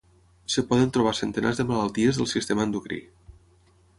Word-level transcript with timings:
Es 0.51 0.55
poden 0.71 0.93
trobar 0.95 1.11
centenars 1.17 1.59
de 1.61 1.65
malalties 1.73 2.19
del 2.21 2.31
sistema 2.33 2.67
endocrí. 2.69 3.01